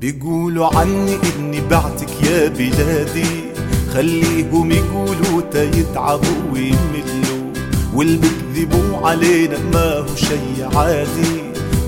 بيقولوا 0.00 0.78
عني 0.78 1.18
إني 1.38 1.60
بعتك 1.70 2.22
يا 2.22 2.48
بلادي. 2.48 3.52
خليهم 3.94 4.72
يقولوا 4.72 5.42
تيتعبوا 5.52 6.42
ويملوا. 6.52 7.52
واللي 7.94 8.18
بيكذبوا 8.18 9.08
علينا 9.08 9.58
ما 9.72 9.98
هو 9.98 10.16
شي 10.16 10.76
عادي. 10.76 11.42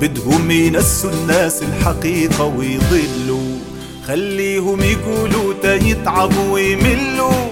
بدهم 0.00 0.50
ينسوا 0.50 1.10
الناس 1.10 1.62
الحقيقة 1.62 2.44
ويضلوا. 2.44 3.56
خليهم 4.06 4.80
يقولوا 4.82 5.54
تيتعبوا 5.62 6.52
ويملوا. 6.52 7.46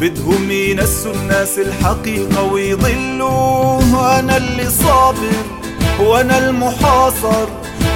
بدهم 0.00 0.50
ينسوا 0.50 1.14
الناس 1.14 1.58
الحقيقة 1.58 2.42
ويضلوا. 2.52 4.18
أنا 4.18 4.36
اللي 4.36 4.70
صابر 4.70 5.36
وأنا 6.00 6.48
المحاصر 6.48 7.46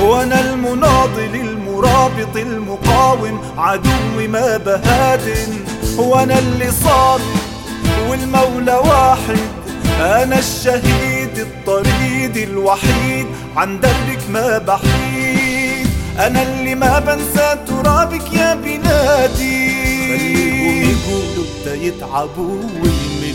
وأنا 0.03 0.51
المناضل 0.51 1.35
المرابط 1.81 2.37
المقاوم 2.37 3.41
عدوي 3.59 4.29
ما 4.29 4.57
بهادن 4.57 5.57
وأنا 5.99 6.39
اللي 6.39 6.71
صابر 6.71 7.23
والمولى 8.09 8.73
واحد. 8.75 9.39
أنا 10.01 10.39
الشهيد 10.39 11.39
الطريد 11.39 12.37
الوحيد. 12.37 13.27
عن 13.57 13.81
دربك 13.81 14.31
ما 14.31 14.59
بحيد. 14.59 15.87
أنا 16.19 16.43
اللي 16.43 16.75
ما 16.75 16.99
بنسى 16.99 17.57
ترابك 17.67 18.33
يا 18.33 18.55
بلادي 18.55 19.71
خليهم 20.09 20.91
يقولوا 20.91 21.85
يتعبوا 21.85 22.63
ويملوا 22.63 23.30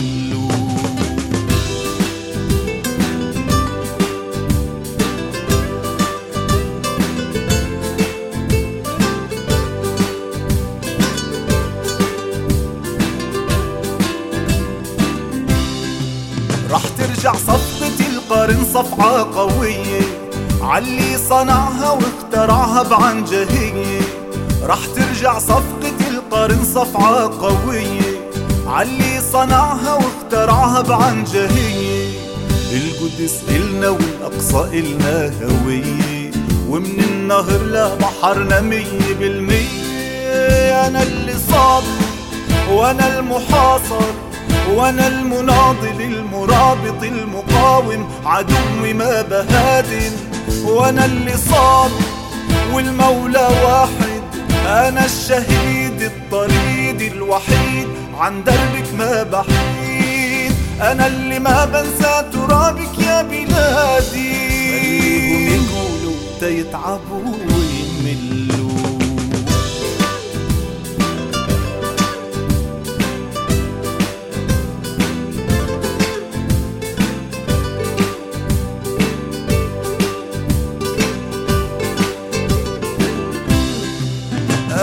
رح 16.71 16.81
ترجع 16.97 17.33
صفقة 17.33 18.07
القرن 18.13 18.65
صفعة 18.73 19.35
قوية. 19.35 20.01
علي 20.61 21.17
صنعها 21.29 21.91
واخترعها 21.91 22.83
بعنجهية 22.83 24.01
رح 24.63 24.79
ترجع 24.95 25.39
صفقة 25.39 26.07
القرن 26.09 26.63
صفعة 26.75 27.41
قوية. 27.41 28.29
علي 28.67 29.21
صنعها 29.33 29.93
واخترعها 29.93 30.81
بعنجهية 30.81 32.09
القدس 32.71 33.35
إلنا 33.49 33.89
والأقصى 33.89 34.79
إلنا 34.79 35.31
هوية. 35.43 36.31
ومن 36.69 36.99
النهر 36.99 37.61
لبحرنا 37.63 38.61
مية 38.61 39.13
بالمية. 39.19 40.87
أنا 40.87 41.03
اللي 41.03 41.33
صابر 41.51 41.85
وأنا 42.71 43.19
المحاصر. 43.19 44.05
وأنا 44.73 45.07
المناضل 45.07 46.01
المرابط 46.01 47.03
المقاوم 47.03 48.09
عدوي 48.25 48.93
ما 48.93 49.21
بهادن 49.21 50.11
وأنا 50.65 51.05
اللي 51.05 51.33
صاب 51.49 51.91
والمولى 52.73 53.47
واحد 53.63 54.21
أنا 54.65 55.05
الشهيد 55.05 56.01
الطريد 56.01 57.01
الوحيد. 57.01 57.87
عن 58.19 58.43
دربك 58.43 58.93
ما 58.97 59.23
بحيد 59.23 60.51
أنا 60.81 61.07
اللي 61.07 61.39
ما 61.39 61.65
بنسى 61.65 62.25
ترابك 62.33 62.99
يا 62.99 63.21
بلادي. 63.21 64.35
خليهم 64.71 65.65
يقولوا 65.65 66.15
تيتعبوا. 66.39 67.44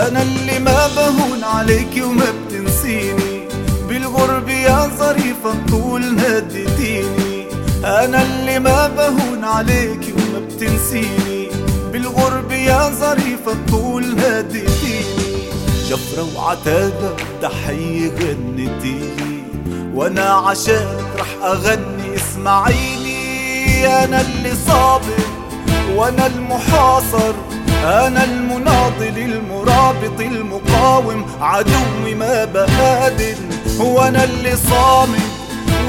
أنا 0.07 0.21
اللي 0.21 0.59
ما 0.59 0.87
بهون 0.87 1.43
عليك 1.43 2.03
وما 2.03 2.25
بتنسيني. 2.47 3.47
بالغرب 3.87 4.49
يا 4.49 4.91
ظريفة 4.99 5.51
الطول 5.51 6.15
ناديتيني. 6.15 7.47
أنا 7.85 8.23
اللي 8.23 8.59
ما 8.59 8.87
بهون 8.87 9.43
عليك 9.43 10.13
وما 10.15 10.39
بتنسيني. 10.39 11.49
بالغرب 11.91 12.51
يا 12.51 12.89
ظريفة 12.89 13.51
الطول 13.51 14.15
ناديتيني. 14.15 15.33
جفرة 15.89 16.27
وعتابة 16.35 17.15
تحية 17.41 18.11
غنيتيلي 18.11 19.43
وأنا 19.93 20.29
عشانك 20.29 21.05
رح 21.19 21.43
أغني 21.43 22.15
اسمعيني 22.15 23.23
أنا 24.03 24.21
اللي 24.21 24.53
صابر 24.67 25.23
وأنا 25.95 26.27
المحاصر. 26.27 27.33
أنا 27.83 28.23
المناضل 28.23 29.17
المرابط 29.17 30.19
المقاوم 30.19 31.25
عدوي 31.41 32.15
ما 32.15 32.45
بهادن 32.45 33.35
وأنا 33.79 34.23
اللي 34.23 34.55
صامد 34.55 35.29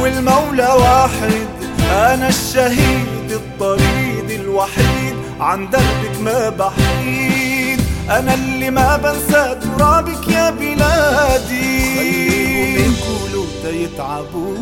والمولى 0.01 0.69
واحد. 0.79 1.47
أنا 1.91 2.29
الشهيد 2.29 3.31
الطريد 3.31 4.31
الوحيد 4.31 5.15
عن 5.41 5.71
دربك 5.71 6.21
ما 6.25 6.49
بحيد. 6.49 7.81
أنا 8.11 8.35
اللي 8.35 8.71
ما 8.71 8.97
بنسى 8.97 9.57
ترابك 9.63 10.29
يا 10.29 10.51
بلادي. 10.51 11.95
خليهم 11.97 12.95
يقولوا 12.95 13.47
تيتعبوا 13.63 14.57